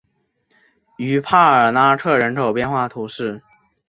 [0.97, 3.43] 于帕尔拉克人口变化图示